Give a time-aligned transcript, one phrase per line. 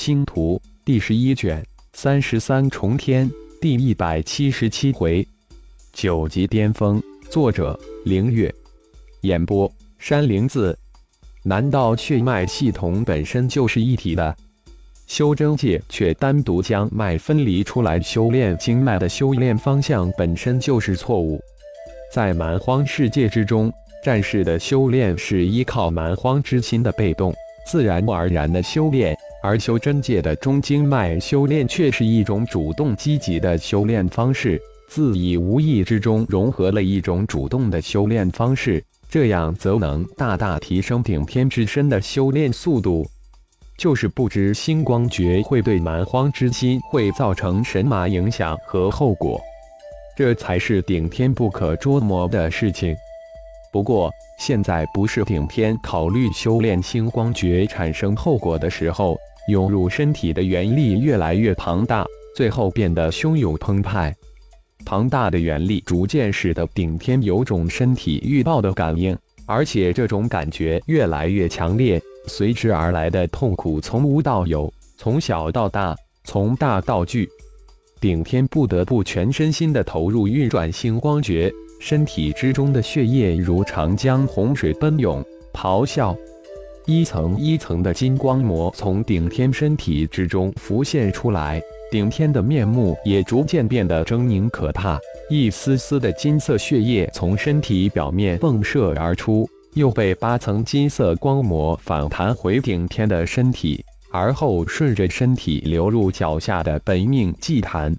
[0.00, 1.62] 星图第十一卷
[1.92, 5.28] 三十三重天第一百七十七回，
[5.92, 6.98] 九级巅峰。
[7.28, 8.50] 作者：凌月。
[9.20, 10.74] 演播：山灵子。
[11.42, 14.34] 难道血脉系统本身就是一体的？
[15.06, 21.38] 修真界却单独将脉分离出来修炼经脉的修炼方向本身就是错误。
[22.10, 23.70] 在蛮荒世界之中，
[24.02, 27.34] 战士的修炼是依靠蛮荒之心的被动、
[27.66, 43.08] 自然而然的修炼，而修真界的中经脉修炼却是一种主动积极的修炼方式，自以无意之中融合了一种主动的修炼方式，这样则能大大提升顶天之身的修炼速度。
[43.78, 49.40] 就是不知星光诀会对蛮荒之心会造成神马影响和后果。
[50.14, 52.94] 这才是顶天不可捉摸的事情。
[53.72, 59.18] 不过，现在不是顶天考虑修炼星光诀产生后果的时候。
[59.48, 62.04] 涌入身体的元力越来越庞大，
[62.36, 64.14] 最后变得汹涌澎湃。
[64.84, 69.16] 庞大的元力逐渐使得顶天有种身体预报的感应，
[69.46, 75.94] 而且这种感觉越来越强烈，随之而来的痛苦从无到有，从小到大，
[76.24, 77.28] 从大到巨。
[78.00, 86.16] 顶天不得不全身心的投入运转星光诀，身体之中的血液如长江洪水奔涌，咆哮。
[86.90, 94.98] 一层一层的金光膜从顶天身体之中浮现出来，顶天的面目也逐渐变得狰狞可怕。
[95.30, 103.84] 一丝丝的金色血液从身体表面迸射而出，又被八层金色光膜反弹回顶天的身体。
[104.10, 107.96] 而后顺着身体流入脚下的本命祭坛，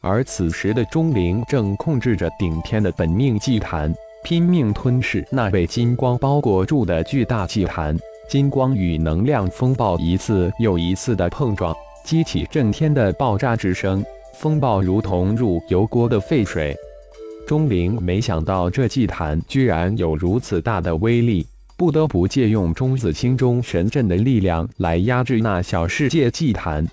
[0.00, 3.92] 而此时的钟灵正控制着顶天的本命祭坛，
[4.24, 7.94] 拼命吞噬那被金光包裹住的巨大祭坛。
[8.28, 14.04] 金光与能量风暴一次又一次的碰撞，激起震天的爆炸之声。
[14.34, 16.74] 风暴如同入油锅的沸水。
[17.46, 21.46] 钟灵没想到这祭坛居然有如此大的威力。
[21.76, 26.86] 不得不借用钟子星中神阵的力量来压制那小世界祭坛，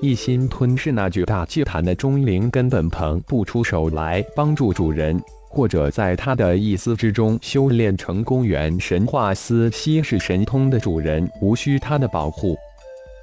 [0.00, 5.22] 一心吞噬那巨大祭坛的钟灵根本腾不出手来帮助主人，
[5.56, 12.54] 或者在他的意思之中修炼成公元神话斯稀世神通的主人无需他的保护。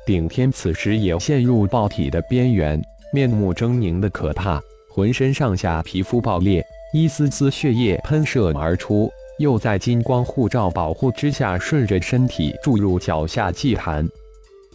[0.04, 2.82] 顶天此时也陷入爆体的边缘，
[3.14, 9.08] 面目狰狞的可怕，浑身上下皮肤爆裂，一丝丝血液喷射而出。
[9.38, 14.08] 又在金光护罩保护之下，顺着身体注入脚下祭坛，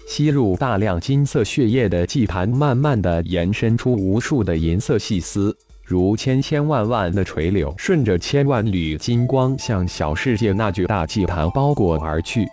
[0.06, 5.56] 吸入大量金色血液的祭坛，慢慢的延伸出无数的银色细丝，
[5.88, 12.46] 如千千万万的垂柳，顺着千万缕金光向小世界那巨大祭坛包裹而去。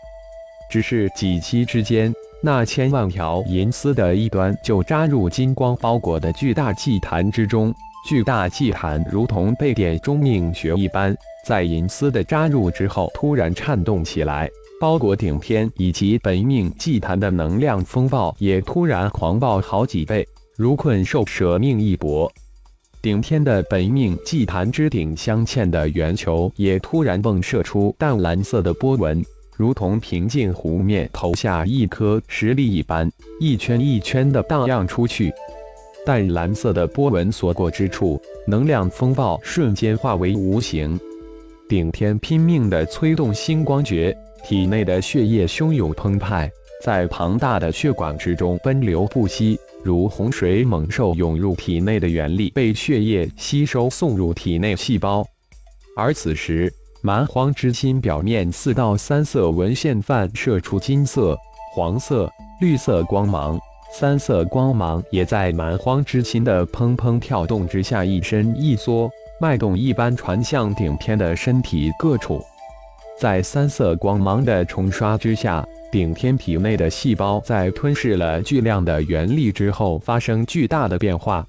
[0.71, 7.75] 只是几息之间，那千万条银丝的一端就扎入金光包裹的巨大祭坛之中，
[8.07, 11.13] 巨大祭坛如同被点中命穴一般。
[11.45, 20.25] 在银丝的扎入之后，突然颤动起来，包裹顶天以及本命祭坛的能量风暴也突然狂暴好几倍，
[20.55, 22.31] 如困兽舍命一搏。
[23.05, 29.23] 顶天的本命祭坛之顶镶嵌的圆球也突然迸射出淡蓝色的波纹，
[29.55, 33.07] 如同平静湖面投下一颗石粒一般，
[33.39, 35.31] 一圈一圈的荡漾出去。
[36.03, 40.99] 淡蓝色的波纹所过之处，能量风暴瞬间化为无形。
[41.69, 46.51] 顶天拼命地催动星光诀，体内的血液汹涌澎湃，
[46.83, 55.23] 在庞大的血管之中奔流不息，如洪水猛兽涌入体内的原力被血液吸收送入体内细胞。
[55.95, 56.73] 而此时，
[57.03, 61.37] 蛮荒之心表面四道三色纹线反射出金色、
[61.75, 62.27] 黄色、
[62.59, 63.59] 绿色光芒，
[63.93, 69.07] 三色光芒也在蛮荒之心的砰砰跳动之下一伸一缩。
[69.39, 72.41] 脉动一般传向顶天的身体各处，
[73.17, 81.45] 在三色光芒的冲刷之下，顶天体内的细胞在吞噬了巨量的元力之后，发生巨大的变化。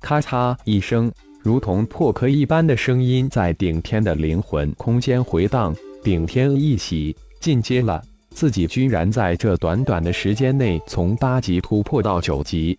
[0.00, 1.10] 咔嚓一声，
[1.40, 5.74] 如同破壳一般的声音在顶天的灵魂空间回荡。
[6.04, 8.00] 顶天一喜，进阶了，
[8.30, 12.78] 自己居然在这短短的时间内从八级突破到九级。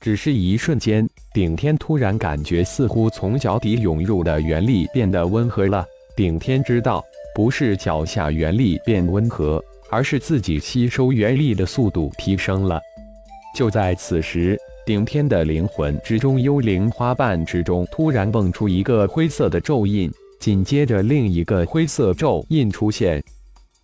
[0.00, 5.84] 只是一瞬间，顶天突然感觉似乎从脚底涌入的元力变得温和了。
[6.16, 7.04] 顶天知道，
[7.38, 12.80] 不是脚下元力变温和，而是自己吸收元力的速度提升了。
[13.54, 23.22] 就在此时，顶天的灵魂之中，幽灵花瓣之中突然蹦出一个灰色的咒印，紧接着另一个灰色咒印出现。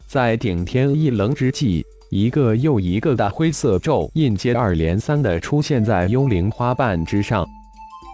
[0.09, 7.47] 在顶天一愣之际，一个又一个的灰色咒印接二连三的出现在幽灵花瓣之上。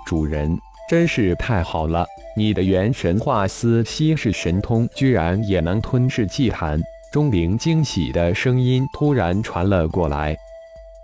[0.04, 0.54] 主人
[0.90, 2.04] 真是太好了，
[2.36, 6.80] 你的元神化丝稀世神通居然也能吞噬祭坛。
[7.12, 10.36] 钟灵惊喜的声音突然传了过来。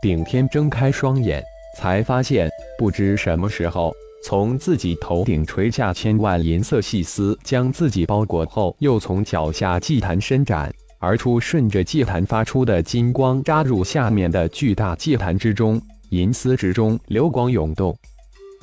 [0.00, 1.42] 顶天睁开双眼，
[1.76, 3.92] 才发现不知什么时候，
[4.22, 10.72] 从自己头顶垂下千万银色细丝，将自己包裹后，又从脚下祭坛伸展。
[10.98, 15.80] 而出，顺着祭坛发出的金光扎入下面的巨大祭坛之中，
[16.10, 17.96] 银丝之中流光涌动。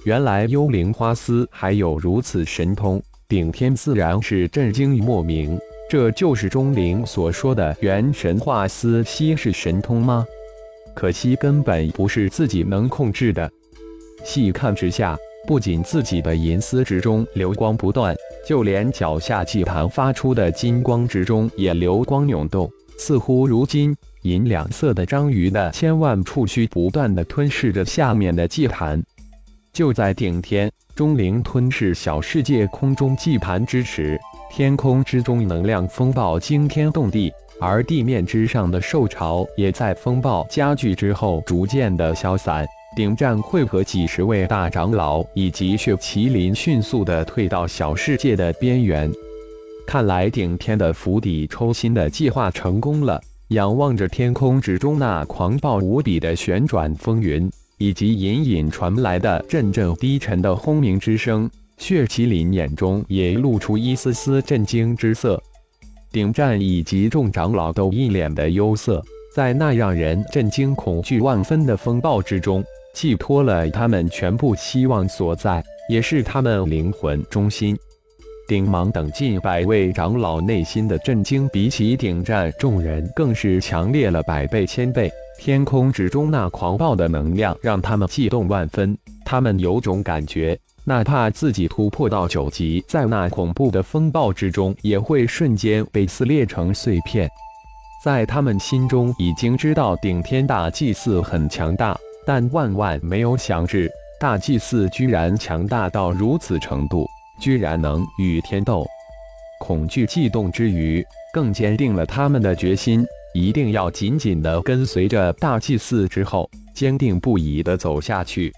[0.04, 5.58] 原来幽灵花丝还有如此神通，顶天自然是震惊莫名。
[5.90, 10.26] 这就是钟灵所说的元神化丝稀世神通吗？
[10.94, 13.50] 可惜根本不是自己能控制的。
[14.24, 15.18] 细看之下。
[15.46, 18.16] 不仅自己的银丝之中流光不断，
[18.48, 29.04] 就连脚下祭坛发出的金光之中也流光涌动，似乎如今银两色的章鱼的千万触须不断的吞噬着下面的祭坛。
[29.74, 34.20] 就在顶天钟灵吞噬小世界空中祭坛之时，
[34.52, 42.64] 天空之中能量风暴惊天动地，而地面之上的兽潮也在风暴加剧之后逐渐的消散。
[42.96, 49.12] 顶战会和几十位大长老以及血麒麟迅速的退到小世界的边缘。
[49.88, 53.20] 看来顶天的釜底抽薪的计划成功了。
[53.50, 57.52] 仰望着天空之中那狂暴无比的旋转风云，
[57.84, 65.38] 以及隐隐传来的阵阵低沉的轰鸣之声，血麒麟眼中也露出一丝丝震惊之色。
[66.10, 69.04] 顶战以及众长老都一脸的忧色，
[69.36, 72.64] 在那让人震惊恐惧万分的风暴之中。
[72.94, 77.76] 寄托了他们全部希望所在，也是他们灵魂中心。
[78.48, 85.12] 顶芒等近百位长老内心的震惊，比起顶战众人更是强烈了百倍千倍。
[85.40, 97.30] 天空之中那狂暴的能量让他们悸动万分，他们有种感觉，哪怕自己突破到九级，在那恐怖的风暴之中，也会瞬间被撕裂成碎片。
[98.04, 101.98] 在他们心中，已经知道顶天大祭司很强大。
[102.26, 107.06] 但万万没有想至，大祭司居然强大到如此程度，
[107.42, 108.86] 居然能与天斗。
[109.60, 118.52] 恐惧悸动之余，更坚定了他们的决心，一定要紧紧地跟随着大祭司之后，坚定不移地走下去。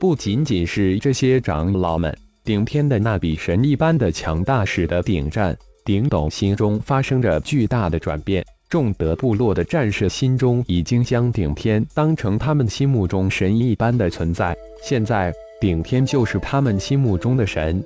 [0.00, 8.44] 不仅仅是这些长老们，顶天的那比神一般的强大，使得顶战、顶斗心中发生着巨大的转变。
[8.68, 17.84] 众德部落的战士心中已经将顶天当成他们心目中神一般的存在，现在顶天就是他们心目中的神。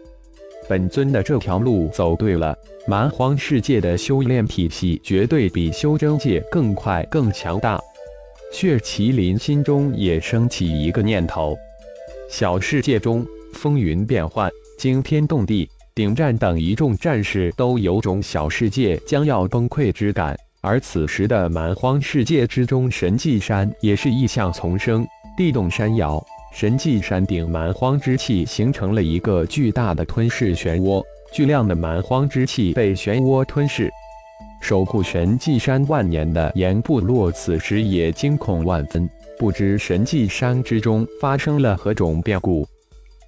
[0.68, 2.56] 本尊的这条路走对了，
[2.86, 7.80] 蛮荒世界的修炼体系绝对比修真界更快更强大。
[8.52, 11.56] 血麒麟心中也升起一个念头：
[12.30, 20.36] 小世界中风云变幻，惊天动地，顶战等一众战士都有种小世界将要崩溃之感。
[20.60, 25.06] 而此时的蛮荒世界之中，神迹山也是异象丛生，
[25.36, 31.02] 地动山摇，神迹山顶蛮荒之气形成了一个巨大的吞噬漩涡，
[31.32, 33.90] 巨量的蛮荒之气被漩涡吞噬。
[34.62, 42.64] 守护神迹山万年的岩部落此时也惊恐万分，不知神迹山之中发生了何种变故。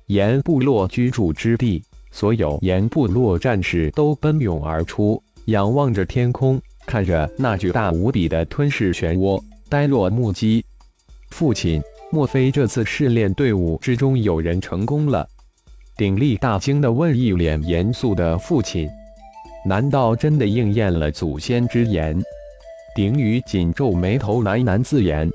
[0.07, 6.63] 岩部落居住之地，所有岩部落战士都奔涌而出，仰望着天空。
[6.87, 10.65] 看着那巨大无比的吞噬漩涡，呆若木鸡。
[11.31, 15.29] 父亲，莫非这次试炼队伍之中有人成功了？
[15.97, 18.89] 鼎力大惊地问一脸严肃的父亲
[19.67, 22.17] ：“难道真的应验了祖先之言？”
[22.95, 25.29] 鼎宇紧皱眉头，喃喃自言：“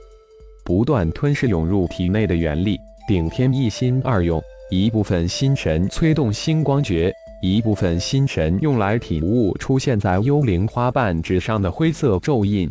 [0.64, 7.14] 不断吞噬涌入体内的元力，顶天一心二用，一部分心神催动星光诀。”
[7.44, 12.70] 一部分心神用来体悟出现在幽灵花瓣纸上的灰色咒印，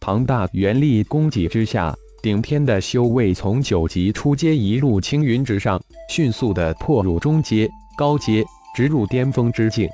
[0.00, 8.44] 庞大元力供给之下，顶天的修为从九级初阶一路青云直上，迅速的破入中阶、高阶，
[8.76, 9.90] 直入巅峰之境。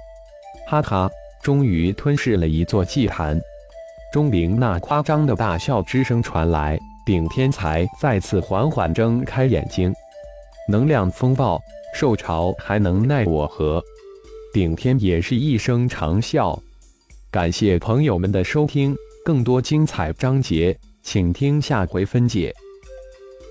[0.66, 1.10] 哈哈，
[1.42, 3.40] 终于吞噬了一座祭坛！
[4.12, 9.90] 钟灵那夸张的大笑之声传来，顶天才再次缓缓睁开眼睛。
[10.68, 11.58] 能量风暴，
[11.94, 13.82] 受潮还能奈我何？
[14.52, 16.58] 顶天也是一声长啸，
[17.30, 18.94] 感谢朋友们的收听，
[19.24, 22.54] 更多精彩章节，请听下回分解。